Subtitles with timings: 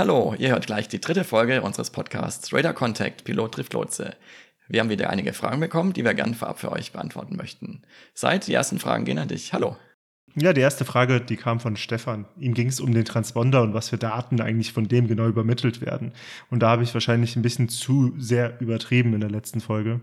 [0.00, 4.16] Hallo, ihr hört gleich die dritte Folge unseres Podcasts Radar Contact Pilot trifft Lotse.
[4.66, 7.82] Wir haben wieder einige Fragen bekommen, die wir gern vorab für euch beantworten möchten.
[8.14, 9.52] Seid, die ersten Fragen gehen an dich.
[9.52, 9.76] Hallo.
[10.34, 12.24] Ja, die erste Frage, die kam von Stefan.
[12.38, 15.82] Ihm ging es um den Transponder und was für Daten eigentlich von dem genau übermittelt
[15.82, 16.12] werden.
[16.48, 20.00] Und da habe ich wahrscheinlich ein bisschen zu sehr übertrieben in der letzten Folge.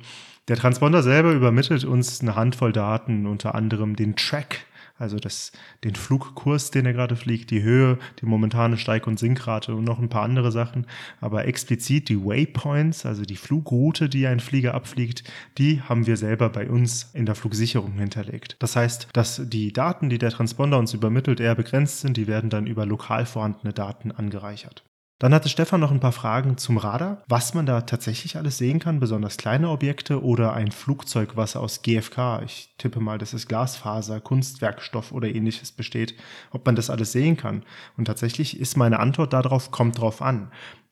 [0.47, 4.66] Der Transponder selber übermittelt uns eine Handvoll Daten, unter anderem den Track,
[4.97, 5.51] also das,
[5.83, 9.99] den Flugkurs, den er gerade fliegt, die Höhe, die momentane Steig- und Sinkrate und noch
[9.99, 10.85] ein paar andere Sachen.
[11.21, 15.23] Aber explizit die Waypoints, also die Flugroute, die ein Flieger abfliegt,
[15.57, 18.55] die haben wir selber bei uns in der Flugsicherung hinterlegt.
[18.59, 22.49] Das heißt, dass die Daten, die der Transponder uns übermittelt, eher begrenzt sind, die werden
[22.49, 24.83] dann über lokal vorhandene Daten angereichert.
[25.19, 28.77] Dann hatte Stefan noch ein paar Fragen zum Radar, was man da tatsächlich alles sehen
[28.77, 33.47] kann, besonders kleine Objekte oder ein Flugzeug, was aus GFK, ich tippe mal, dass es
[33.47, 36.13] Glasfaser, Kunstwerkstoff oder ähnliches besteht,
[36.51, 37.63] ob man das alles sehen kann.
[37.97, 40.51] Und tatsächlich ist meine Antwort darauf, kommt drauf an.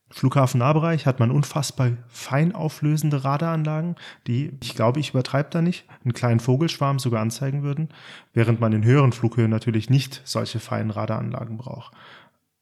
[0.10, 3.96] Flughafen-Nahbereich hat man unfassbar fein auflösende Radaranlagen,
[4.27, 7.90] die, ich glaube, ich übertreibe da nicht, einen kleinen Vogelschwarm sogar anzeigen würden,
[8.34, 11.94] während man in höheren Flughöhen natürlich nicht solche feinen Radaranlagen braucht.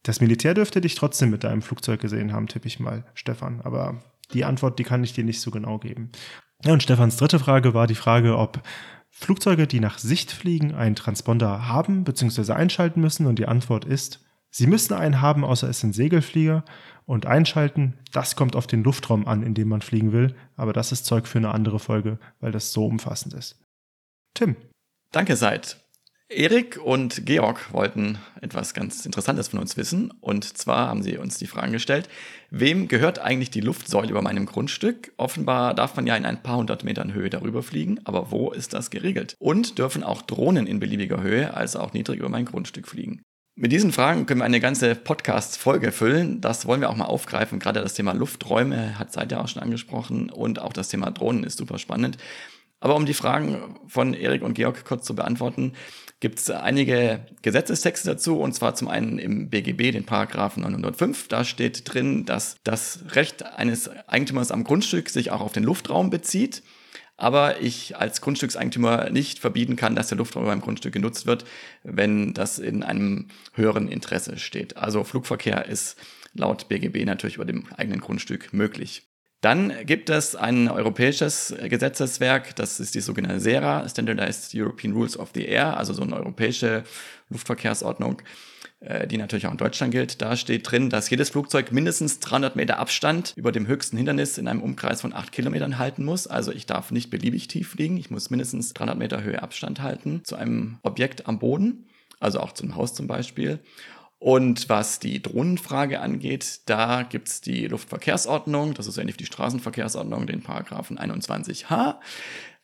[0.03, 3.61] Das Militär dürfte dich trotzdem mit deinem Flugzeug gesehen haben, tippe ich mal, Stefan.
[3.61, 4.01] Aber
[4.33, 6.11] die Antwort, die kann ich dir nicht so genau geben.
[6.63, 8.61] Ja, und Stefans dritte Frage war die Frage, ob
[9.09, 12.53] Flugzeuge, die nach Sicht fliegen, einen Transponder haben bzw.
[12.53, 13.25] einschalten müssen.
[13.27, 16.65] Und die Antwort ist, sie müssen einen haben, außer es sind Segelflieger.
[17.05, 20.35] Und einschalten, das kommt auf den Luftraum an, in dem man fliegen will.
[20.55, 23.61] Aber das ist Zeug für eine andere Folge, weil das so umfassend ist.
[24.33, 24.55] Tim.
[25.11, 25.82] Danke, Seid.
[26.35, 30.11] Erik und Georg wollten etwas ganz Interessantes von uns wissen.
[30.19, 32.09] Und zwar haben sie uns die Fragen gestellt,
[32.49, 35.13] wem gehört eigentlich die Luftsäule über meinem Grundstück?
[35.17, 38.73] Offenbar darf man ja in ein paar hundert Metern Höhe darüber fliegen, aber wo ist
[38.73, 39.35] das geregelt?
[39.39, 43.21] Und dürfen auch Drohnen in beliebiger Höhe, also auch niedrig über mein Grundstück fliegen?
[43.55, 46.41] Mit diesen Fragen können wir eine ganze Podcast-Folge füllen.
[46.41, 47.59] Das wollen wir auch mal aufgreifen.
[47.59, 51.43] Gerade das Thema Lufträume hat Seid ja auch schon angesprochen und auch das Thema Drohnen
[51.43, 52.17] ist super spannend.
[52.79, 55.71] Aber um die Fragen von Erik und Georg kurz zu beantworten,
[56.23, 61.27] gibt es einige Gesetzestexte dazu, und zwar zum einen im BGB, den Paragraphen 905.
[61.27, 66.09] Da steht drin, dass das Recht eines Eigentümers am Grundstück sich auch auf den Luftraum
[66.09, 66.63] bezieht,
[67.17, 71.43] aber ich als Grundstückseigentümer nicht verbieten kann, dass der Luftraum beim Grundstück genutzt wird,
[71.83, 74.77] wenn das in einem höheren Interesse steht.
[74.77, 75.97] Also Flugverkehr ist
[76.33, 79.12] laut BGB natürlich über dem eigenen Grundstück möglich.
[79.43, 85.31] Dann gibt es ein europäisches Gesetzeswerk, das ist die sogenannte SERA, Standardized European Rules of
[85.35, 86.85] the Air, also so eine europäische
[87.29, 88.21] Luftverkehrsordnung,
[88.79, 90.21] äh, die natürlich auch in Deutschland gilt.
[90.21, 94.47] Da steht drin, dass jedes Flugzeug mindestens 300 Meter Abstand über dem höchsten Hindernis in
[94.47, 96.25] einem Umkreis von 8 Kilometern halten muss.
[96.25, 100.21] Also ich darf nicht beliebig tief fliegen, ich muss mindestens 300 Meter Höhe Abstand halten
[100.23, 101.89] zu einem Objekt am Boden,
[102.21, 103.59] also auch zum Haus zum Beispiel.
[104.23, 110.27] Und was die Drohnenfrage angeht, da gibt's die Luftverkehrsordnung, das ist ähnlich wie die Straßenverkehrsordnung,
[110.27, 111.95] den Paragraphen 21h.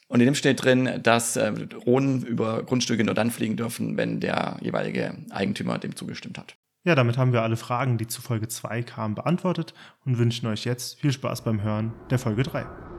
[0.07, 4.21] Und in dem steht drin, dass äh, Drohnen über Grundstücke nur dann fliegen dürfen, wenn
[4.21, 6.55] der jeweilige Eigentümer dem zugestimmt hat.
[6.85, 9.73] Ja, damit haben wir alle Fragen, die zu Folge 2 kamen, beantwortet
[10.05, 12.98] und wünschen euch jetzt viel Spaß beim Hören der Folge 3.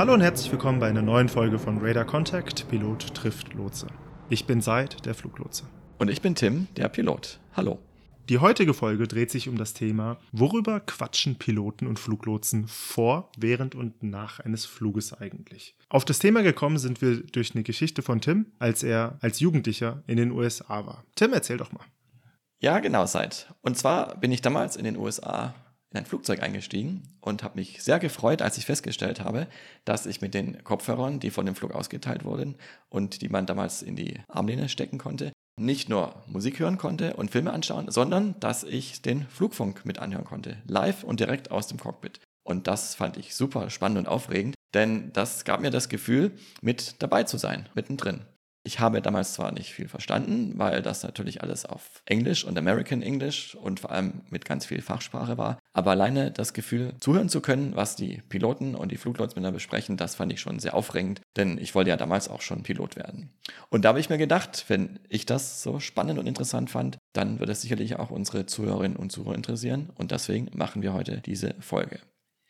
[0.00, 3.86] Hallo und herzlich willkommen bei einer neuen Folge von Radar Contact, Pilot trifft Lotse.
[4.30, 5.64] Ich bin Seid, der Fluglotse.
[5.98, 7.38] Und ich bin Tim, der Pilot.
[7.54, 7.78] Hallo.
[8.30, 13.74] Die heutige Folge dreht sich um das Thema, worüber quatschen Piloten und Fluglotsen vor, während
[13.74, 15.76] und nach eines Fluges eigentlich.
[15.90, 20.02] Auf das Thema gekommen sind wir durch eine Geschichte von Tim, als er als Jugendlicher
[20.06, 21.04] in den USA war.
[21.14, 21.84] Tim, erzähl doch mal.
[22.58, 23.52] Ja, genau, Seid.
[23.60, 25.52] Und zwar bin ich damals in den USA
[25.90, 29.48] in ein Flugzeug eingestiegen und habe mich sehr gefreut, als ich festgestellt habe,
[29.84, 32.56] dass ich mit den Kopfhörern, die von dem Flug ausgeteilt wurden
[32.88, 37.30] und die man damals in die Armlehne stecken konnte, nicht nur Musik hören konnte und
[37.30, 41.78] Filme anschauen, sondern dass ich den Flugfunk mit anhören konnte, live und direkt aus dem
[41.78, 42.20] Cockpit.
[42.44, 47.02] Und das fand ich super spannend und aufregend, denn das gab mir das Gefühl, mit
[47.02, 48.22] dabei zu sein, mittendrin.
[48.62, 53.00] Ich habe damals zwar nicht viel verstanden, weil das natürlich alles auf Englisch und American
[53.00, 57.40] English und vor allem mit ganz viel Fachsprache war, aber alleine das Gefühl, zuhören zu
[57.40, 61.56] können, was die Piloten und die Fluglotsen besprechen, das fand ich schon sehr aufregend, denn
[61.56, 63.30] ich wollte ja damals auch schon Pilot werden.
[63.70, 67.40] Und da habe ich mir gedacht, wenn ich das so spannend und interessant fand, dann
[67.40, 71.54] wird es sicherlich auch unsere Zuhörerinnen und Zuhörer interessieren und deswegen machen wir heute diese
[71.60, 72.00] Folge.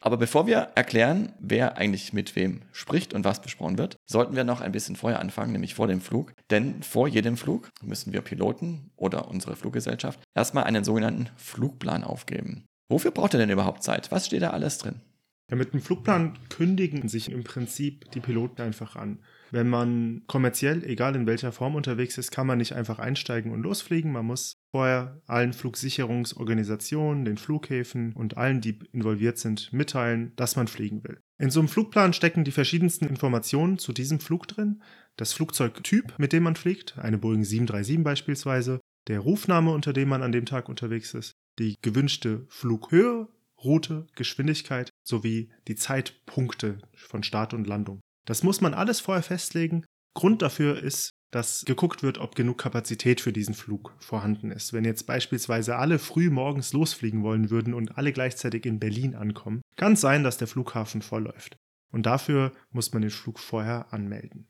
[0.02, 4.44] Aber bevor wir erklären, wer eigentlich mit wem spricht und was besprochen wird, sollten wir
[4.44, 6.32] noch ein bisschen vorher anfangen, nämlich vor dem Flug.
[6.50, 12.64] Denn vor jedem Flug müssen wir Piloten oder unsere Fluggesellschaft erstmal einen sogenannten Flugplan aufgeben.
[12.88, 14.10] Wofür braucht ihr denn überhaupt Zeit?
[14.10, 15.02] Was steht da alles drin?
[15.50, 19.18] Ja, mit dem Flugplan kündigen sich im Prinzip die Piloten einfach an.
[19.50, 23.62] Wenn man kommerziell, egal in welcher Form unterwegs ist, kann man nicht einfach einsteigen und
[23.62, 24.12] losfliegen.
[24.12, 30.68] Man muss vorher allen Flugsicherungsorganisationen, den Flughäfen und allen, die involviert sind, mitteilen, dass man
[30.68, 31.20] fliegen will.
[31.38, 34.82] In so einem Flugplan stecken die verschiedensten Informationen zu diesem Flug drin.
[35.16, 40.22] Das Flugzeugtyp, mit dem man fliegt, eine Boeing 737 beispielsweise, der Rufname, unter dem man
[40.22, 43.28] an dem Tag unterwegs ist, die gewünschte Flughöhe,
[43.64, 48.00] Route, Geschwindigkeit sowie die Zeitpunkte von Start und Landung.
[48.26, 49.84] Das muss man alles vorher festlegen.
[50.14, 54.72] Grund dafür ist, dass geguckt wird, ob genug Kapazität für diesen Flug vorhanden ist.
[54.72, 59.62] Wenn jetzt beispielsweise alle früh morgens losfliegen wollen würden und alle gleichzeitig in Berlin ankommen,
[59.76, 61.56] kann es sein, dass der Flughafen vollläuft.
[61.92, 64.48] Und dafür muss man den Flug vorher anmelden.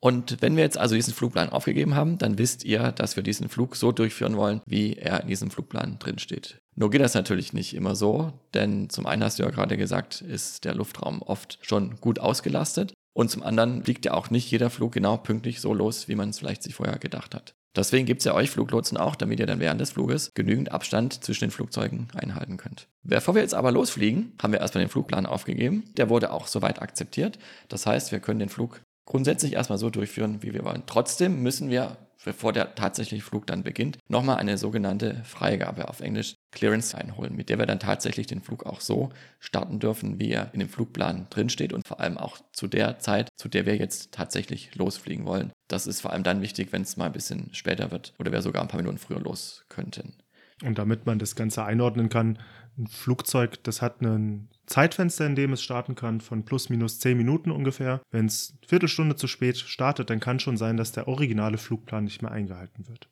[0.00, 3.48] Und wenn wir jetzt also diesen Flugplan aufgegeben haben, dann wisst ihr, dass wir diesen
[3.48, 6.58] Flug so durchführen wollen, wie er in diesem Flugplan drinsteht.
[6.74, 10.20] Nur geht das natürlich nicht immer so, denn zum einen hast du ja gerade gesagt,
[10.20, 14.70] ist der Luftraum oft schon gut ausgelastet und zum anderen fliegt ja auch nicht jeder
[14.70, 17.54] Flug genau pünktlich so los, wie man es vielleicht sich vorher gedacht hat.
[17.74, 21.24] Deswegen gibt es ja euch Fluglotsen auch, damit ihr dann während des Fluges genügend Abstand
[21.24, 22.88] zwischen den Flugzeugen einhalten könnt.
[23.02, 25.84] Bevor wir jetzt aber losfliegen, haben wir erstmal den Flugplan aufgegeben.
[25.96, 27.38] Der wurde auch soweit akzeptiert.
[27.68, 28.82] Das heißt, wir können den Flug
[29.12, 30.84] grundsätzlich erstmal so durchführen, wie wir wollen.
[30.86, 36.34] Trotzdem müssen wir, bevor der tatsächliche Flug dann beginnt, nochmal eine sogenannte Freigabe auf Englisch
[36.50, 40.48] Clearance einholen, mit der wir dann tatsächlich den Flug auch so starten dürfen, wie er
[40.54, 44.12] in dem Flugplan drinsteht und vor allem auch zu der Zeit, zu der wir jetzt
[44.12, 45.52] tatsächlich losfliegen wollen.
[45.68, 48.40] Das ist vor allem dann wichtig, wenn es mal ein bisschen später wird oder wir
[48.40, 50.14] sogar ein paar Minuten früher los könnten.
[50.64, 52.38] Und damit man das Ganze einordnen kann,
[52.78, 57.18] ein Flugzeug, das hat ein Zeitfenster, in dem es starten kann, von plus minus 10
[57.18, 58.00] Minuten ungefähr.
[58.10, 62.22] Wenn es Viertelstunde zu spät startet, dann kann schon sein, dass der originale Flugplan nicht
[62.22, 63.10] mehr eingehalten wird.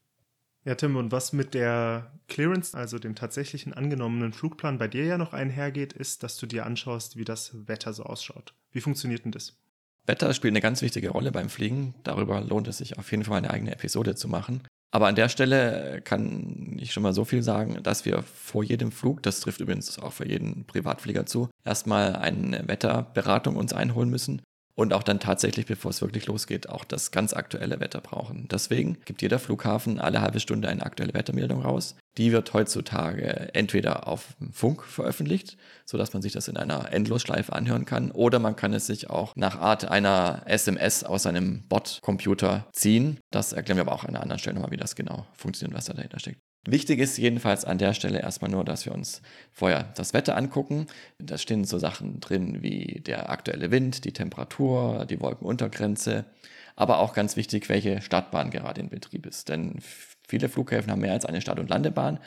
[0.64, 5.18] Ja, Tim, und was mit der Clearance, also dem tatsächlichen angenommenen Flugplan bei dir ja
[5.18, 8.54] noch einhergeht, ist, dass du dir anschaust, wie das Wetter so ausschaut.
[8.72, 9.58] Wie funktioniert denn das?
[10.06, 11.94] Wetter spielt eine ganz wichtige Rolle beim Fliegen.
[12.04, 14.62] Darüber lohnt es sich auf jeden Fall eine eigene Episode zu machen.
[14.92, 18.90] Aber an der Stelle kann ich schon mal so viel sagen, dass wir vor jedem
[18.90, 24.42] Flug, das trifft übrigens auch für jeden Privatflieger zu, erstmal eine Wetterberatung uns einholen müssen
[24.80, 28.48] und auch dann tatsächlich, bevor es wirklich losgeht, auch das ganz aktuelle Wetter brauchen.
[28.50, 31.96] Deswegen gibt jeder Flughafen alle halbe Stunde eine aktuelle Wettermeldung raus.
[32.16, 37.84] Die wird heutzutage entweder auf Funk veröffentlicht, sodass man sich das in einer Endlosschleife anhören
[37.84, 43.18] kann, oder man kann es sich auch nach Art einer SMS aus seinem Bot-Computer ziehen.
[43.30, 45.84] Das erklären wir aber auch an einer anderen Stelle nochmal, wie das genau funktioniert, was
[45.84, 46.40] da dahinter steckt.
[46.66, 49.22] Wichtig ist jedenfalls an der Stelle erstmal nur, dass wir uns
[49.52, 50.86] vorher das Wetter angucken.
[51.18, 56.26] Da stehen so Sachen drin wie der aktuelle Wind, die Temperatur, die Wolkenuntergrenze,
[56.76, 59.48] aber auch ganz wichtig, welche Startbahn gerade in Betrieb ist.
[59.48, 59.80] Denn
[60.30, 62.20] Viele Flughäfen haben mehr als eine Start- und Landebahn.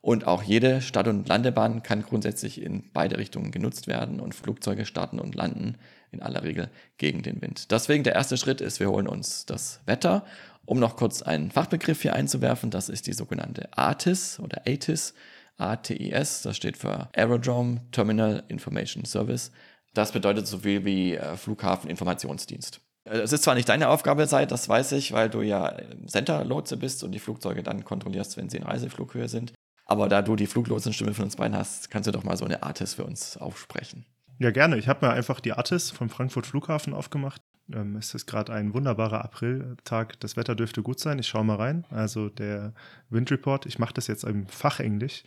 [0.00, 4.86] Und auch jede Start- und Landebahn kann grundsätzlich in beide Richtungen genutzt werden und Flugzeuge
[4.86, 5.76] starten und landen
[6.10, 7.70] in aller Regel gegen den Wind.
[7.70, 10.24] Deswegen der erste Schritt ist, wir holen uns das Wetter.
[10.66, 15.14] Um noch kurz einen Fachbegriff hier einzuwerfen, das ist die sogenannte ATIS oder ATIS.
[15.56, 19.50] ATIS, das steht für Aerodrome Terminal Information Service.
[19.94, 22.80] Das bedeutet so viel wie äh, Flughafeninformationsdienst.
[23.04, 25.76] Äh, es ist zwar nicht deine Aufgabe Zeit, das weiß ich, weil du ja
[26.06, 29.52] Center-Lotse bist und die Flugzeuge dann kontrollierst, wenn sie in Reiseflughöhe sind.
[29.86, 32.62] Aber da du die Fluglotsenstimme von uns beiden hast, kannst du doch mal so eine
[32.62, 34.06] Artis für uns aufsprechen.
[34.38, 34.78] Ja, gerne.
[34.78, 37.42] Ich habe mir einfach die Artis vom Frankfurt Flughafen aufgemacht.
[37.74, 40.18] Ähm, es ist gerade ein wunderbarer Apriltag.
[40.20, 41.18] Das Wetter dürfte gut sein.
[41.18, 41.86] Ich schaue mal rein.
[41.90, 42.74] Also der
[43.08, 45.22] Wind Report, ich mache das jetzt im Fachenglisch.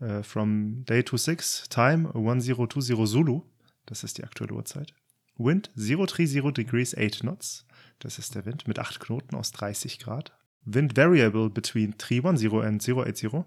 [0.00, 3.42] Äh, from day to six, time 1020 Zulu.
[3.86, 4.94] Das ist die aktuelle Uhrzeit.
[5.36, 7.66] Wind 030 degrees 8 knots.
[7.98, 10.32] Das ist der Wind mit 8 Knoten aus 30 Grad.
[10.64, 13.44] Wind variable between 310 and 080.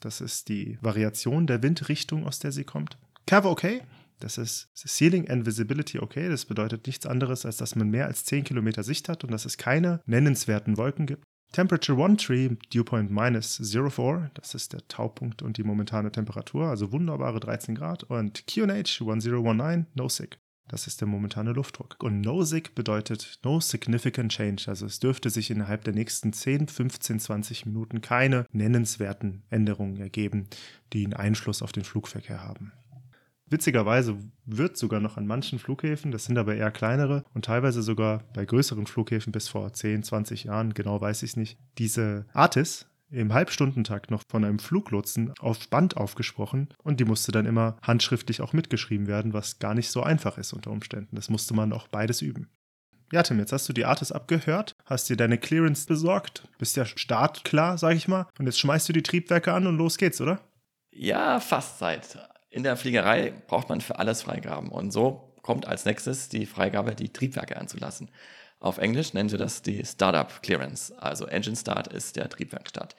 [0.00, 2.98] Das ist die Variation der Windrichtung, aus der sie kommt.
[3.26, 3.82] Cover okay.
[4.20, 6.28] Das ist Ceiling and Visibility okay.
[6.28, 9.44] Das bedeutet nichts anderes, als dass man mehr als 10 Kilometer Sicht hat und dass
[9.44, 11.24] es keine nennenswerten Wolken gibt.
[11.52, 16.92] Temperature 1 Tree, Dewpoint minus 04, das ist der Taupunkt und die momentane Temperatur, also
[16.92, 18.04] wunderbare 13 Grad.
[18.04, 20.38] Und QNH 1019, no sick.
[20.68, 21.96] Das ist der momentane Luftdruck.
[22.02, 24.64] Und No-Sig bedeutet No Significant Change.
[24.68, 30.46] Also es dürfte sich innerhalb der nächsten 10, 15, 20 Minuten keine nennenswerten Änderungen ergeben,
[30.92, 32.72] die einen Einfluss auf den Flugverkehr haben.
[33.50, 38.24] Witzigerweise wird sogar noch an manchen Flughäfen, das sind aber eher kleinere und teilweise sogar
[38.34, 42.86] bei größeren Flughäfen bis vor 10, 20 Jahren, genau weiß ich es nicht, diese Artis,
[43.10, 48.40] im Halbstundentakt noch von einem Fluglotsen auf Band aufgesprochen und die musste dann immer handschriftlich
[48.40, 51.16] auch mitgeschrieben werden, was gar nicht so einfach ist unter Umständen.
[51.16, 52.48] Das musste man auch beides üben.
[53.10, 56.84] Ja, Tim, jetzt hast du die Artis abgehört, hast dir deine Clearance besorgt, bist ja
[56.84, 60.40] startklar, sag ich mal, und jetzt schmeißt du die Triebwerke an und los geht's, oder?
[60.90, 62.18] Ja, fast seit.
[62.50, 66.94] In der Fliegerei braucht man für alles Freigaben und so kommt als nächstes die Freigabe,
[66.94, 68.10] die Triebwerke anzulassen.
[68.60, 70.92] Auf Englisch nennen sie das die Startup Clearance.
[70.98, 72.96] Also Engine Start ist der Triebwerkstart.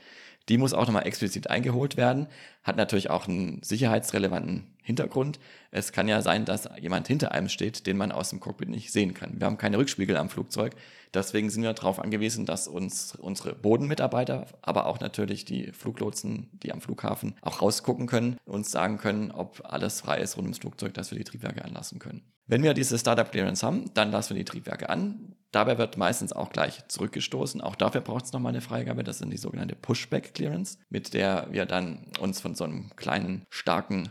[0.47, 2.27] Die muss auch nochmal explizit eingeholt werden,
[2.63, 5.39] hat natürlich auch einen sicherheitsrelevanten Hintergrund.
[5.71, 8.91] Es kann ja sein, dass jemand hinter einem steht, den man aus dem Cockpit nicht
[8.91, 9.39] sehen kann.
[9.39, 10.75] Wir haben keine Rückspiegel am Flugzeug,
[11.13, 16.71] deswegen sind wir darauf angewiesen, dass uns unsere Bodenmitarbeiter, aber auch natürlich die Fluglotsen, die
[16.71, 20.93] am Flughafen auch rausgucken können, uns sagen können, ob alles frei ist rund ums Flugzeug,
[20.93, 22.23] dass wir die Triebwerke anlassen können.
[22.49, 25.35] Wenn wir diese Startup Clearance haben, dann lassen wir die Triebwerke an.
[25.51, 27.61] Dabei wird meistens auch gleich zurückgestoßen.
[27.61, 29.03] Auch dafür braucht es nochmal eine Freigabe.
[29.03, 33.45] Das sind die sogenannte Pushback Clearance, mit der wir dann uns von so einem kleinen,
[33.51, 34.09] starken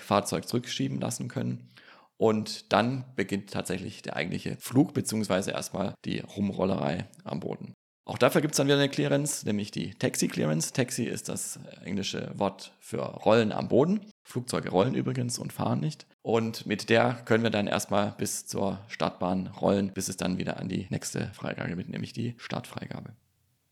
[0.00, 1.70] Pushback-Fahrzeug zurückschieben lassen können.
[2.16, 7.72] Und dann beginnt tatsächlich der eigentliche Flug, beziehungsweise erstmal die Rumrollerei am Boden.
[8.04, 10.72] Auch dafür gibt es dann wieder eine Clearance, nämlich die Taxi Clearance.
[10.72, 14.00] Taxi ist das englische Wort für Rollen am Boden.
[14.24, 16.06] Flugzeuge rollen übrigens und fahren nicht.
[16.22, 20.58] Und mit der können wir dann erstmal bis zur Startbahn rollen, bis es dann wieder
[20.58, 23.14] an die nächste Freigabe geht, nämlich die Startfreigabe.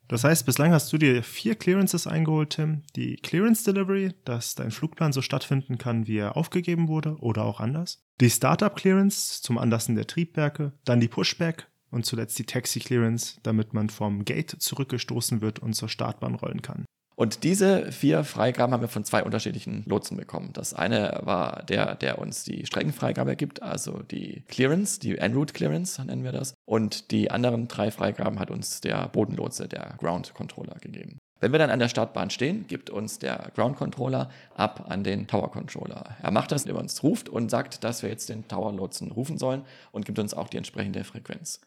[0.08, 2.82] Das heißt, bislang hast du dir vier Clearances eingeholt, Tim.
[2.96, 7.60] Die Clearance Delivery, dass dein Flugplan so stattfinden kann, wie er aufgegeben wurde oder auch
[7.60, 8.02] anders.
[8.20, 10.72] Die Startup Clearance zum Anlassen der Triebwerke.
[10.84, 15.74] Dann die Pushback und zuletzt die Taxi Clearance, damit man vom Gate zurückgestoßen wird und
[15.74, 16.84] zur Startbahn rollen kann.
[17.18, 20.50] Und diese vier Freigaben haben wir von zwei unterschiedlichen Lotsen bekommen.
[20.52, 26.00] Das eine war der, der uns die Streckenfreigabe gibt, also die Clearance, die En-Route Clearance
[26.04, 26.54] nennen wir das.
[26.64, 31.18] Und die anderen drei Freigaben hat uns der Bodenlotse, der Ground Controller gegeben.
[31.40, 35.26] Wenn wir dann an der Startbahn stehen, gibt uns der Ground Controller ab an den
[35.26, 36.16] Tower Controller.
[36.22, 39.10] Er macht das, indem er uns ruft und sagt, dass wir jetzt den Tower Lotsen
[39.10, 41.60] rufen sollen und gibt uns auch die entsprechende Frequenz.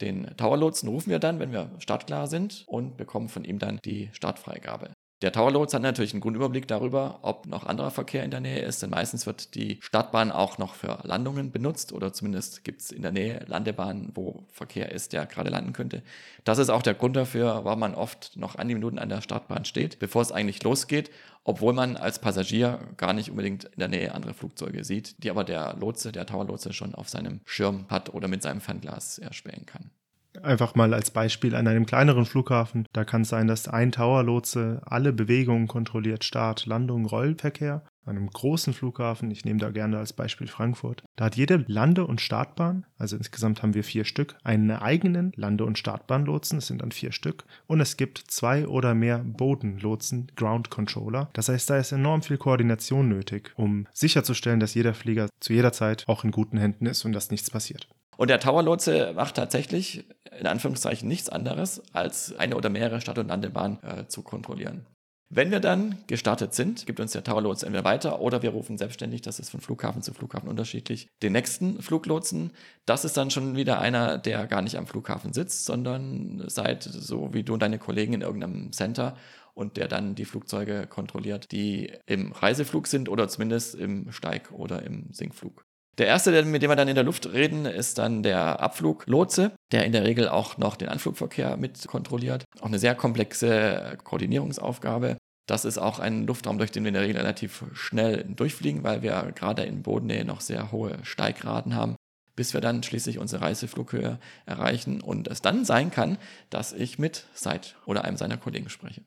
[0.00, 4.10] Den Towerlotsen rufen wir dann, wenn wir startklar sind und bekommen von ihm dann die
[4.12, 4.92] Startfreigabe.
[5.22, 8.60] Der Towerlotse hat natürlich einen guten Überblick darüber, ob noch anderer Verkehr in der Nähe
[8.60, 12.90] ist, denn meistens wird die Startbahn auch noch für Landungen benutzt oder zumindest gibt es
[12.90, 16.02] in der Nähe Landebahnen, wo Verkehr ist, der gerade landen könnte.
[16.44, 19.20] Das ist auch der Grund dafür, warum man oft noch an die Minuten an der
[19.20, 21.10] Startbahn steht, bevor es eigentlich losgeht,
[21.44, 25.44] obwohl man als Passagier gar nicht unbedingt in der Nähe andere Flugzeuge sieht, die aber
[25.44, 29.90] der Lotse, der Towerlotse schon auf seinem Schirm hat oder mit seinem Fernglas erspähen kann.
[30.42, 32.86] Einfach mal als Beispiel an einem kleineren Flughafen.
[32.92, 37.82] Da kann es sein, dass ein Tower-Lotse alle Bewegungen kontrolliert, Start, Landung, Rollverkehr.
[38.06, 42.06] An einem großen Flughafen, ich nehme da gerne als Beispiel Frankfurt, da hat jede Lande-
[42.06, 46.80] und Startbahn, also insgesamt haben wir vier Stück, einen eigenen Lande- und Startbahnlotsen, es sind
[46.80, 51.28] dann vier Stück, und es gibt zwei oder mehr Bodenlotsen, Ground Controller.
[51.34, 55.72] Das heißt, da ist enorm viel Koordination nötig, um sicherzustellen, dass jeder Flieger zu jeder
[55.72, 57.86] Zeit auch in guten Händen ist und dass nichts passiert.
[58.16, 60.04] Und der Tower-Lotse macht tatsächlich
[60.40, 64.86] in Anführungszeichen nichts anderes, als eine oder mehrere Start- und Landebahnen äh, zu kontrollieren.
[65.32, 69.22] Wenn wir dann gestartet sind, gibt uns der Tower-Lotse entweder weiter oder wir rufen selbstständig,
[69.22, 72.50] das ist von Flughafen zu Flughafen unterschiedlich, den nächsten Fluglotsen.
[72.84, 77.32] Das ist dann schon wieder einer, der gar nicht am Flughafen sitzt, sondern seid so
[77.32, 79.16] wie du und deine Kollegen in irgendeinem Center
[79.54, 84.82] und der dann die Flugzeuge kontrolliert, die im Reiseflug sind oder zumindest im Steig- oder
[84.82, 85.64] im Sinkflug.
[85.98, 89.84] Der erste, mit dem wir dann in der Luft reden, ist dann der Abfluglotse, der
[89.84, 92.44] in der Regel auch noch den Anflugverkehr mit kontrolliert.
[92.60, 95.16] Auch eine sehr komplexe Koordinierungsaufgabe.
[95.46, 99.02] Das ist auch ein Luftraum, durch den wir in der Regel relativ schnell durchfliegen, weil
[99.02, 101.96] wir gerade in Bodennähe noch sehr hohe Steigraten haben,
[102.36, 106.18] bis wir dann schließlich unsere Reiseflughöhe erreichen und es dann sein kann,
[106.50, 109.02] dass ich mit Seid oder einem seiner Kollegen spreche.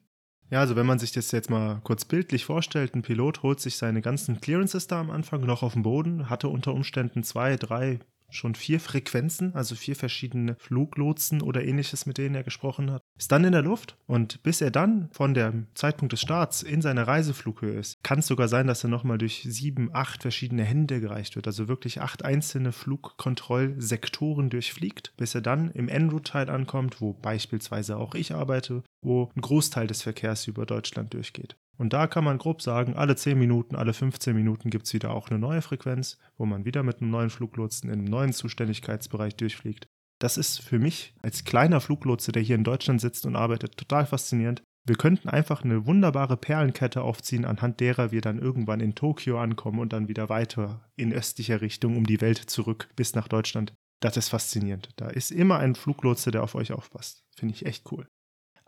[0.54, 3.76] Ja, also wenn man sich das jetzt mal kurz bildlich vorstellt, ein Pilot holt sich
[3.76, 7.98] seine ganzen Clearances da am Anfang noch auf dem Boden, hatte unter Umständen zwei, drei,
[8.34, 13.32] schon vier Frequenzen, also vier verschiedene Fluglotsen oder ähnliches, mit denen er gesprochen hat, ist
[13.32, 17.08] dann in der Luft und bis er dann von dem Zeitpunkt des Starts in seiner
[17.08, 21.36] Reiseflughöhe ist, kann es sogar sein, dass er nochmal durch sieben, acht verschiedene Hände gereicht
[21.36, 27.98] wird, also wirklich acht einzelne Flugkontrollsektoren durchfliegt, bis er dann im En-Route-Teil ankommt, wo beispielsweise
[27.98, 31.56] auch ich arbeite, wo ein Großteil des Verkehrs über Deutschland durchgeht.
[31.78, 35.12] Und da kann man grob sagen, alle 10 Minuten, alle 15 Minuten gibt es wieder
[35.12, 39.36] auch eine neue Frequenz, wo man wieder mit einem neuen Fluglotsen in einem neuen Zuständigkeitsbereich
[39.36, 39.88] durchfliegt.
[40.20, 44.06] Das ist für mich als kleiner Fluglotse, der hier in Deutschland sitzt und arbeitet, total
[44.06, 44.64] faszinierend.
[44.86, 49.80] Wir könnten einfach eine wunderbare Perlenkette aufziehen, anhand derer wir dann irgendwann in Tokio ankommen
[49.80, 53.74] und dann wieder weiter in östlicher Richtung um die Welt zurück bis nach Deutschland.
[54.02, 54.90] Das ist faszinierend.
[54.98, 57.24] Da ist immer ein Fluglotse, der auf euch aufpasst.
[57.38, 58.08] Finde ich echt cool.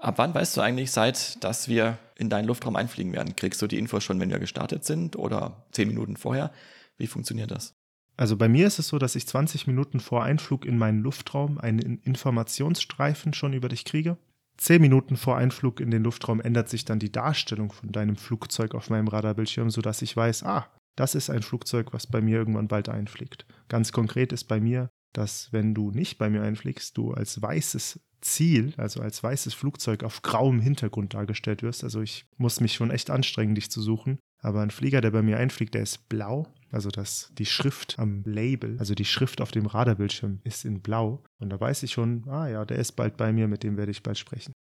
[0.06, 3.36] Ab wann weißt du eigentlich, seit dass wir in deinen Luftraum einfliegen werden?
[3.36, 6.52] Kriegst du die Infos schon, wenn wir gestartet sind oder zehn Minuten vorher?
[7.00, 7.74] Wie funktioniert das?
[8.16, 11.58] Also bei mir ist es so, dass ich 20 Minuten vor Einflug in meinen Luftraum
[11.58, 14.20] einen Informationsstreifen schon über dich kriege.
[14.58, 18.76] Zehn Minuten vor Einflug in den Luftraum ändert sich dann die Darstellung von deinem Flugzeug
[18.76, 22.68] auf meinem Radarbildschirm, sodass ich weiß, ah, das ist ein Flugzeug, was bei mir irgendwann
[22.68, 23.48] bald einfliegt.
[23.70, 28.00] Ganz konkret ist bei mir dass wenn du nicht bei mir einfliegst, du als weißes
[28.26, 31.84] Ziel, also als weißes Flugzeug auf grauem Hintergrund dargestellt wirst.
[31.84, 34.20] Also ich muss mich schon echt anstrengen, dich zu suchen.
[34.42, 36.48] Aber ein Flieger, der bei mir einfliegt, der ist blau.
[36.72, 41.24] Also das, die Schrift am Label, also die Schrift auf dem Radarbildschirm ist in blau.
[41.40, 43.92] Und da weiß ich schon, ah ja, der ist bald bei mir, mit dem werde
[43.92, 44.52] ich bald sprechen.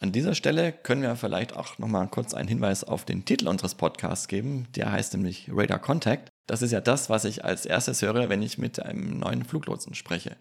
[0.00, 3.76] An dieser Stelle können wir vielleicht auch nochmal kurz einen Hinweis auf den Titel unseres
[3.76, 4.66] Podcasts geben.
[4.74, 6.28] Der heißt nämlich Radar Contact.
[6.48, 9.94] Das ist ja das, was ich als erstes höre, wenn ich mit einem neuen Fluglotsen
[9.94, 10.36] spreche.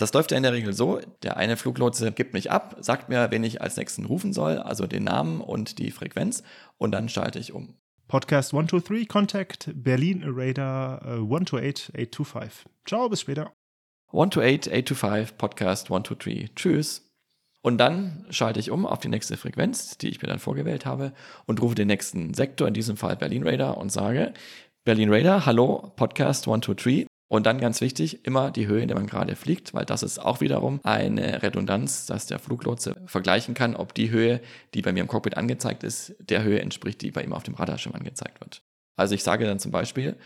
[0.00, 3.30] Das läuft ja in der Regel so, der eine Fluglotse gibt mich ab, sagt mir,
[3.30, 6.42] wen ich als nächsten rufen soll, also den Namen und die Frequenz,
[6.78, 7.74] und dann schalte ich um.
[8.08, 12.64] Podcast 123, Contact Berlin Radar uh, 128825.
[12.86, 13.52] Ciao, bis später.
[14.06, 16.54] 128825, Podcast 123.
[16.54, 17.06] Tschüss.
[17.60, 21.12] Und dann schalte ich um auf die nächste Frequenz, die ich mir dann vorgewählt habe,
[21.44, 24.32] und rufe den nächsten Sektor, in diesem Fall Berlin Radar, und sage,
[24.82, 27.09] Berlin Radar, hallo, Podcast 123.
[27.30, 30.18] Und dann ganz wichtig, immer die Höhe, in der man gerade fliegt, weil das ist
[30.18, 34.40] auch wiederum eine Redundanz, dass der Fluglotse vergleichen kann, ob die Höhe,
[34.74, 37.54] die bei mir im Cockpit angezeigt ist, der Höhe entspricht, die bei ihm auf dem
[37.54, 38.62] Radarschirm angezeigt wird.
[38.96, 40.16] Also ich sage dann zum Beispiel,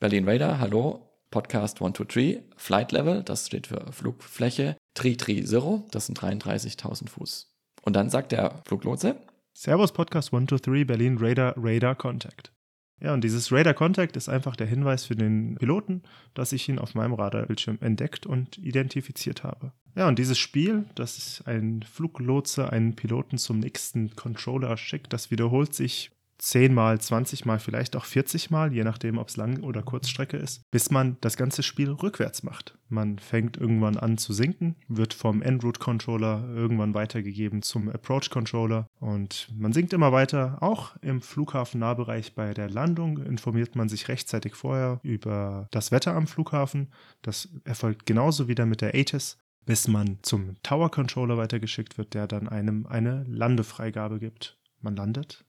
[0.00, 6.06] Berlin Radar, hallo, Podcast 123, Flight Level, das steht für Flugfläche, Tri Tri Zero, das
[6.06, 7.56] sind 33.000 Fuß.
[7.80, 9.16] Und dann sagt der Fluglotse,
[9.56, 12.52] Servus Podcast 123, Berlin Radar, Radar Contact.
[13.00, 16.02] Ja, und dieses Radar Contact ist einfach der Hinweis für den Piloten,
[16.34, 19.72] dass ich ihn auf meinem Radarbildschirm entdeckt und identifiziert habe.
[19.96, 25.74] Ja, und dieses Spiel, das ein Fluglotse einen Piloten zum nächsten Controller schickt, das wiederholt
[25.74, 30.62] sich zehnmal, zwanzigmal, vielleicht auch 40 Mal, je nachdem, ob es Lang- oder Kurzstrecke ist,
[30.70, 32.78] bis man das ganze Spiel rückwärts macht.
[32.88, 39.72] Man fängt irgendwann an zu sinken, wird vom En-Route-Controller irgendwann weitergegeben zum Approach-Controller und man
[39.72, 40.58] sinkt immer weiter.
[40.60, 46.26] Auch im Flughafen-Nahbereich bei der Landung informiert man sich rechtzeitig vorher über das Wetter am
[46.26, 46.88] Flughafen.
[47.22, 52.26] Das erfolgt genauso wieder mit der ATIS bis man zum Tower Controller weitergeschickt wird, der
[52.26, 54.58] dann einem eine Landefreigabe gibt.
[54.80, 55.44] Man landet,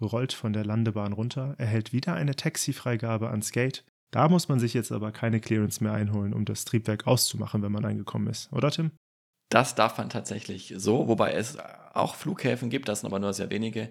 [0.00, 3.84] rollt von der Landebahn runter, erhält wieder eine Taxifreigabe ans Gate.
[4.10, 7.72] Da muss man sich jetzt aber keine Clearance mehr einholen, um das Triebwerk auszumachen, wenn
[7.72, 8.92] man angekommen ist, oder Tim?
[9.50, 11.58] Das darf man tatsächlich so, wobei es
[11.96, 13.90] auch Flughäfen gibt, das sind aber nur sehr wenige,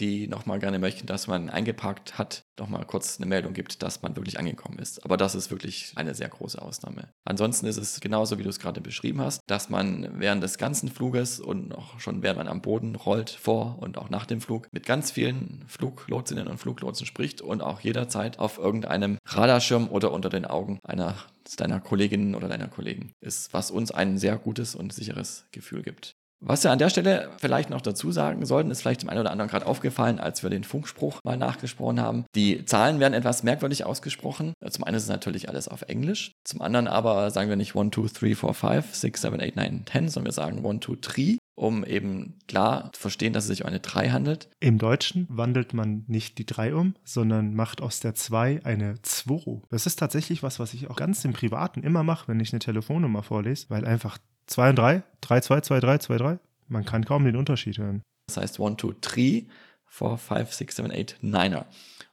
[0.00, 4.16] die nochmal gerne möchten, dass man eingeparkt hat, nochmal kurz eine Meldung gibt, dass man
[4.16, 5.04] wirklich angekommen ist.
[5.04, 7.12] Aber das ist wirklich eine sehr große Ausnahme.
[7.24, 10.88] Ansonsten ist es genauso, wie du es gerade beschrieben hast, dass man während des ganzen
[10.88, 14.68] Fluges und auch schon während man am Boden rollt, vor und auch nach dem Flug,
[14.72, 20.30] mit ganz vielen Fluglotsinnen und Fluglotsen spricht und auch jederzeit auf irgendeinem Radarschirm oder unter
[20.30, 21.16] den Augen einer
[21.56, 26.11] deiner Kolleginnen oder deiner Kollegen ist, was uns ein sehr gutes und sicheres Gefühl gibt.
[26.44, 29.30] Was wir an der Stelle vielleicht noch dazu sagen sollten, ist vielleicht dem einen oder
[29.30, 32.24] anderen gerade aufgefallen, als wir den Funkspruch mal nachgesprochen haben.
[32.34, 34.52] Die Zahlen werden etwas merkwürdig ausgesprochen.
[34.68, 36.32] Zum einen ist es natürlich alles auf Englisch.
[36.42, 39.84] Zum anderen aber sagen wir nicht 1, 2, 3, 4, 5, 6, 7, 8, 9,
[39.90, 43.62] 10, sondern wir sagen 1, 2, 3 um eben klar zu verstehen, dass es sich
[43.62, 44.48] um eine 3 handelt.
[44.58, 49.62] Im Deutschen wandelt man nicht die 3 um, sondern macht aus der 2 eine 2.
[49.70, 52.60] Das ist tatsächlich was, was ich auch ganz im Privaten immer mache, wenn ich eine
[52.60, 56.38] Telefonnummer vorlese, weil einfach 2 und 3, 3, 2, 2, 3, 2, 3.
[56.68, 58.02] Man kann kaum den Unterschied hören.
[58.26, 59.46] Das heißt 1, 2, 3,
[59.86, 61.64] 4, 5, 6, 7, 8, 9er,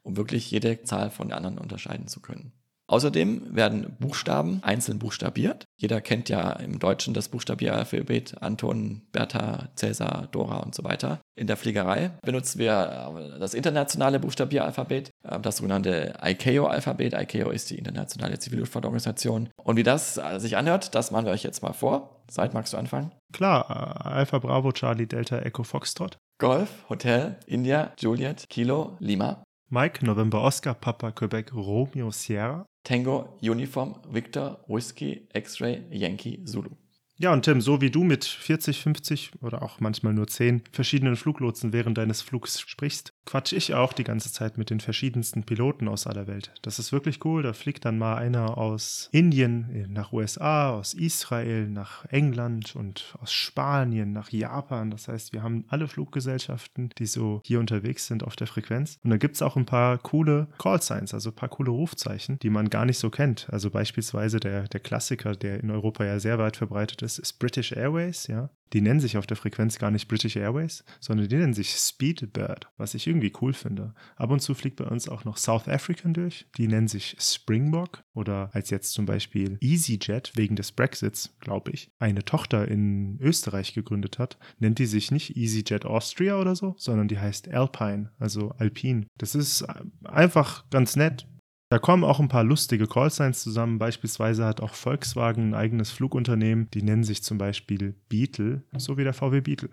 [0.03, 2.51] um wirklich jede Zahl von der anderen unterscheiden zu können.
[2.87, 5.65] Außerdem werden Buchstaben einzeln buchstabiert.
[5.79, 11.21] Jeder kennt ja im Deutschen das Buchstabieralphabet Anton, Bertha, Cäsar, Dora und so weiter.
[11.37, 17.13] In der Fliegerei benutzen wir das internationale Buchstabieralphabet, äh, das sogenannte ICAO-Alphabet.
[17.13, 19.49] ICAO ist die internationale Zivilluftfahrtorganisation.
[19.63, 22.23] Und wie das äh, sich anhört, das machen wir euch jetzt mal vor.
[22.29, 23.13] Seid, magst du anfangen?
[23.31, 26.17] Klar, äh, Alpha Bravo Charlie Delta Echo Foxtrot.
[26.41, 29.43] Golf, Hotel, India, Juliet, Kilo, Lima.
[29.71, 32.65] Mike, November Oscar, Papa, Quebec, Romeo, Sierra.
[32.83, 36.71] Tango, Uniform, Victor, Whiskey, X-Ray, Yankee, Zulu.
[37.21, 41.17] Ja, und Tim, so wie du mit 40, 50 oder auch manchmal nur 10 verschiedenen
[41.17, 45.89] Fluglotsen während deines Flugs sprichst, quatsch ich auch die ganze Zeit mit den verschiedensten Piloten
[45.89, 46.53] aus aller Welt.
[46.61, 47.43] Das ist wirklich cool.
[47.43, 53.33] Da fliegt dann mal einer aus Indien nach USA, aus Israel nach England und aus
[53.33, 54.89] Spanien nach Japan.
[54.89, 58.97] Das heißt, wir haben alle Fluggesellschaften, die so hier unterwegs sind auf der Frequenz.
[59.03, 62.49] Und da gibt es auch ein paar coole Callsigns, also ein paar coole Rufzeichen, die
[62.49, 63.49] man gar nicht so kennt.
[63.51, 67.39] Also beispielsweise der, der Klassiker, der in Europa ja sehr weit verbreitet ist ist, ist
[67.39, 68.49] British Airways, ja.
[68.73, 72.67] Die nennen sich auf der Frequenz gar nicht British Airways, sondern die nennen sich Speedbird,
[72.77, 73.95] was ich irgendwie cool finde.
[74.15, 78.03] Ab und zu fliegt bei uns auch noch South African durch, die nennen sich Springbok
[78.13, 83.73] oder als jetzt zum Beispiel EasyJet wegen des Brexits, glaube ich, eine Tochter in Österreich
[83.73, 88.51] gegründet hat, nennt die sich nicht EasyJet Austria oder so, sondern die heißt Alpine, also
[88.59, 89.07] Alpine.
[89.17, 89.65] Das ist
[90.03, 91.25] einfach ganz nett
[91.71, 93.77] Da kommen auch ein paar lustige Callsigns zusammen.
[93.77, 96.67] Beispielsweise hat auch Volkswagen ein eigenes Flugunternehmen.
[96.71, 99.69] Die nennen sich zum Beispiel Beetle, so wie der VW Beetle.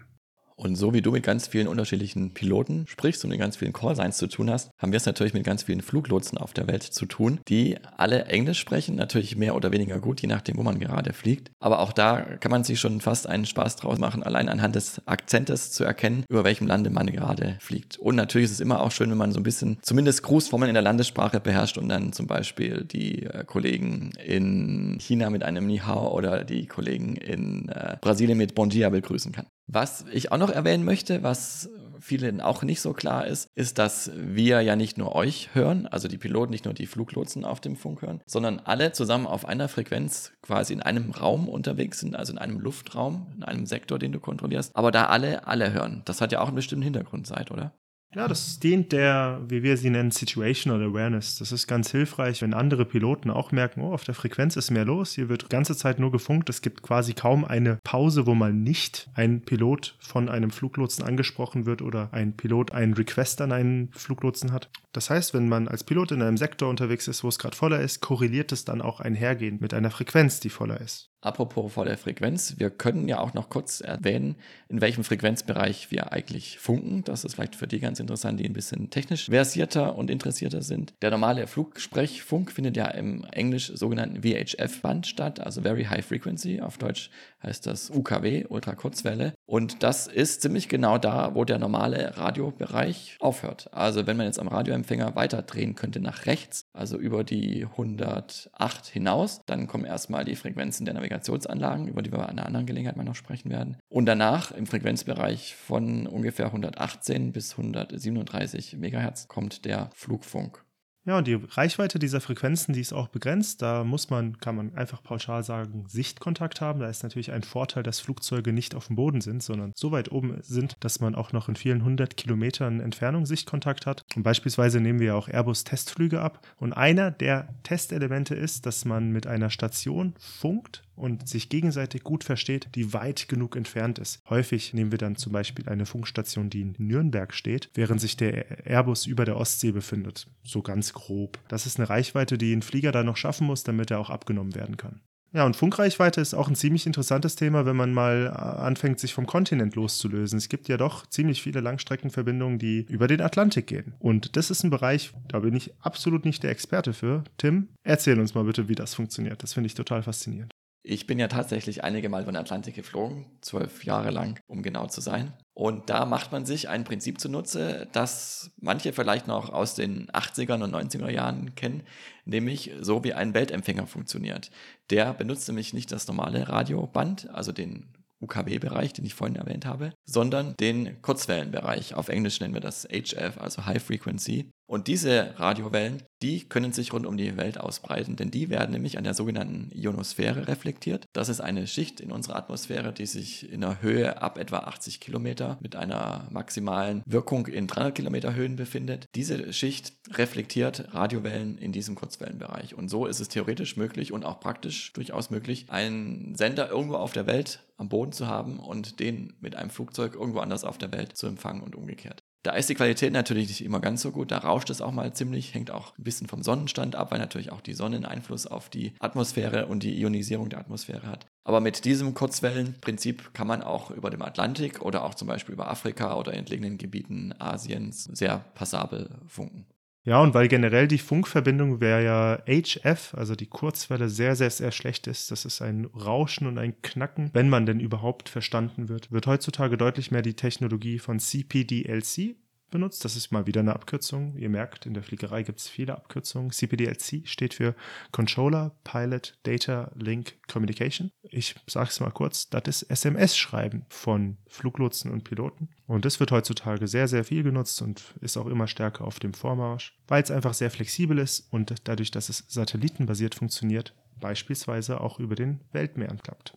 [0.56, 4.16] Und so wie du mit ganz vielen unterschiedlichen Piloten sprichst und mit ganz vielen Callsigns
[4.16, 7.04] zu tun hast, haben wir es natürlich mit ganz vielen Fluglotsen auf der Welt zu
[7.04, 11.12] tun, die alle Englisch sprechen, natürlich mehr oder weniger gut, je nachdem, wo man gerade
[11.12, 11.50] fliegt.
[11.60, 15.06] Aber auch da kann man sich schon fast einen Spaß draus machen, allein anhand des
[15.06, 17.98] Akzentes zu erkennen, über welchem Lande man gerade fliegt.
[17.98, 20.74] Und natürlich ist es immer auch schön, wenn man so ein bisschen zumindest Grußformeln in
[20.74, 25.78] der Landessprache beherrscht und dann zum Beispiel die äh, Kollegen in China mit einem Ni
[25.78, 29.46] Hao oder die Kollegen in äh, Brasilien mit Bon Dia begrüßen kann.
[29.66, 31.68] Was ich auch noch erwähnen möchte, was
[32.00, 36.08] vielen auch nicht so klar ist, ist, dass wir ja nicht nur euch hören, also
[36.08, 39.68] die Piloten, nicht nur die Fluglotsen auf dem Funk hören, sondern alle zusammen auf einer
[39.68, 44.12] Frequenz quasi in einem Raum unterwegs sind, also in einem Luftraum, in einem Sektor, den
[44.12, 44.74] du kontrollierst.
[44.76, 46.02] Aber da alle, alle hören.
[46.04, 47.72] Das hat ja auch einen bestimmten Hintergrund, seid, oder?
[48.14, 51.36] Ja, das dient der, wie wir sie nennen, Situational Awareness.
[51.36, 54.86] Das ist ganz hilfreich, wenn andere Piloten auch merken, oh, auf der Frequenz ist mehr
[54.86, 56.48] los, hier wird die ganze Zeit nur gefunkt.
[56.48, 61.66] Es gibt quasi kaum eine Pause, wo mal nicht ein Pilot von einem Fluglotsen angesprochen
[61.66, 64.70] wird oder ein Pilot einen Request an einen Fluglotsen hat.
[64.92, 67.80] Das heißt, wenn man als Pilot in einem Sektor unterwegs ist, wo es gerade voller
[67.80, 71.10] ist, korreliert es dann auch einhergehend mit einer Frequenz, die voller ist.
[71.26, 74.36] Apropos voller Frequenz, wir können ja auch noch kurz erwähnen,
[74.68, 77.02] in welchem Frequenzbereich wir eigentlich funken.
[77.02, 80.94] Das ist vielleicht für die ganz interessant, die ein bisschen technisch versierter und interessierter sind.
[81.02, 86.60] Der normale Flugsprechfunk findet ja im englisch sogenannten VHF-Band statt, also Very High Frequency.
[86.60, 87.10] Auf Deutsch
[87.42, 89.34] heißt das UKW, Ultrakurzwelle.
[89.46, 93.72] Und das ist ziemlich genau da, wo der normale Radiobereich aufhört.
[93.72, 99.40] Also wenn man jetzt am Radioempfänger weiterdrehen könnte nach rechts, also über die 108 hinaus,
[99.46, 103.04] dann kommen erstmal die Frequenzen der Navigationsanlagen, über die wir an einer anderen Gelegenheit mal
[103.04, 103.78] noch sprechen werden.
[103.88, 110.65] Und danach im Frequenzbereich von ungefähr 118 bis 137 Megahertz kommt der Flugfunk.
[111.06, 113.62] Ja, und die Reichweite dieser Frequenzen, die ist auch begrenzt.
[113.62, 116.80] Da muss man, kann man einfach pauschal sagen, Sichtkontakt haben.
[116.80, 120.10] Da ist natürlich ein Vorteil, dass Flugzeuge nicht auf dem Boden sind, sondern so weit
[120.10, 124.04] oben sind, dass man auch noch in vielen hundert Kilometern Entfernung Sichtkontakt hat.
[124.16, 126.44] Und beispielsweise nehmen wir auch Airbus-Testflüge ab.
[126.58, 132.24] Und einer der Testelemente ist, dass man mit einer Station funkt und sich gegenseitig gut
[132.24, 134.20] versteht, die weit genug entfernt ist.
[134.28, 138.66] Häufig nehmen wir dann zum Beispiel eine Funkstation, die in Nürnberg steht, während sich der
[138.66, 140.26] Airbus über der Ostsee befindet.
[140.42, 141.38] So ganz grob.
[141.48, 144.54] Das ist eine Reichweite, die ein Flieger da noch schaffen muss, damit er auch abgenommen
[144.54, 145.00] werden kann.
[145.32, 149.12] Ja, und Funkreichweite ist auch ein ziemlich interessantes Thema, wenn man mal äh, anfängt, sich
[149.12, 150.38] vom Kontinent loszulösen.
[150.38, 153.92] Es gibt ja doch ziemlich viele Langstreckenverbindungen, die über den Atlantik gehen.
[153.98, 157.24] Und das ist ein Bereich, da bin ich absolut nicht der Experte für.
[157.36, 159.42] Tim, erzähl uns mal bitte, wie das funktioniert.
[159.42, 160.52] Das finde ich total faszinierend.
[160.88, 164.86] Ich bin ja tatsächlich einige Mal über den Atlantik geflogen, zwölf Jahre lang, um genau
[164.86, 165.32] zu sein.
[165.52, 170.62] Und da macht man sich ein Prinzip zunutze, das manche vielleicht noch aus den 80er
[170.62, 171.82] und 90er Jahren kennen,
[172.24, 174.52] nämlich so wie ein Weltempfänger funktioniert.
[174.90, 177.88] Der benutzt nämlich nicht das normale Radioband, also den
[178.20, 181.94] UKW-Bereich, den ich vorhin erwähnt habe, sondern den Kurzwellenbereich.
[181.94, 184.50] Auf Englisch nennen wir das HF, also High Frequency.
[184.68, 188.98] Und diese Radiowellen, die können sich rund um die Welt ausbreiten, denn die werden nämlich
[188.98, 191.04] an der sogenannten Ionosphäre reflektiert.
[191.12, 194.98] Das ist eine Schicht in unserer Atmosphäre, die sich in einer Höhe ab etwa 80
[194.98, 199.06] Kilometer mit einer maximalen Wirkung in 300 Kilometer Höhen befindet.
[199.14, 202.74] Diese Schicht reflektiert Radiowellen in diesem Kurzwellenbereich.
[202.74, 207.12] Und so ist es theoretisch möglich und auch praktisch durchaus möglich, einen Sender irgendwo auf
[207.12, 210.92] der Welt am Boden zu haben und den mit einem Flugzeug irgendwo anders auf der
[210.92, 212.22] Welt zu empfangen und umgekehrt.
[212.46, 215.12] Da ist die Qualität natürlich nicht immer ganz so gut, da rauscht es auch mal
[215.12, 218.46] ziemlich, hängt auch ein bisschen vom Sonnenstand ab, weil natürlich auch die Sonne einen Einfluss
[218.46, 221.26] auf die Atmosphäre und die Ionisierung der Atmosphäre hat.
[221.42, 225.68] Aber mit diesem Kurzwellenprinzip kann man auch über dem Atlantik oder auch zum Beispiel über
[225.68, 229.66] Afrika oder entlegenen Gebieten Asiens sehr passabel funken.
[230.06, 234.70] Ja, und weil generell die Funkverbindung wäre ja HF, also die Kurzwelle, sehr, sehr, sehr
[234.70, 235.32] schlecht ist.
[235.32, 239.10] Das ist ein Rauschen und ein Knacken, wenn man denn überhaupt verstanden wird.
[239.10, 242.36] Wird heutzutage deutlich mehr die Technologie von CPDLC
[242.70, 243.04] benutzt.
[243.04, 244.36] Das ist mal wieder eine Abkürzung.
[244.36, 246.50] Ihr merkt, in der Fliegerei gibt es viele Abkürzungen.
[246.50, 247.74] CPDLC steht für
[248.12, 251.10] Controller Pilot Data Link Communication.
[251.22, 255.68] Ich sage es mal kurz, das ist SMS-Schreiben von Fluglotsen und Piloten.
[255.86, 259.34] Und das wird heutzutage sehr, sehr viel genutzt und ist auch immer stärker auf dem
[259.34, 265.20] Vormarsch, weil es einfach sehr flexibel ist und dadurch, dass es satellitenbasiert funktioniert, beispielsweise auch
[265.20, 266.56] über den Weltmeeren klappt.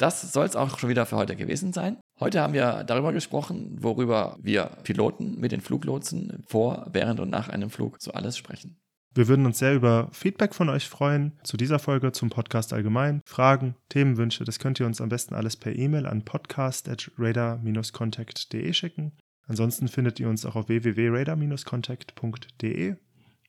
[0.00, 1.98] Das soll es auch schon wieder für heute gewesen sein.
[2.18, 7.50] Heute haben wir darüber gesprochen, worüber wir Piloten mit den Fluglotsen vor, während und nach
[7.50, 8.80] einem Flug so alles sprechen.
[9.12, 13.20] Wir würden uns sehr über Feedback von euch freuen zu dieser Folge, zum Podcast allgemein.
[13.26, 19.12] Fragen, Themenwünsche, das könnt ihr uns am besten alles per E-Mail an podcast.radar-contact.de schicken.
[19.46, 22.96] Ansonsten findet ihr uns auch auf www.radar-contact.de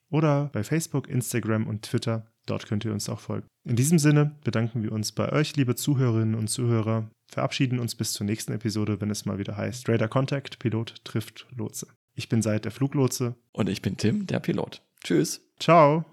[0.09, 2.27] oder bei Facebook, Instagram und Twitter.
[2.45, 3.47] Dort könnt ihr uns auch folgen.
[3.63, 8.13] In diesem Sinne bedanken wir uns bei euch, liebe Zuhörerinnen und Zuhörer, verabschieden uns bis
[8.13, 11.87] zur nächsten Episode, wenn es mal wieder heißt Radar Contact, Pilot trifft Lotse.
[12.15, 13.35] Ich bin Seid der Fluglotse.
[13.53, 14.81] Und ich bin Tim, der Pilot.
[15.03, 15.41] Tschüss.
[15.59, 16.05] Ciao.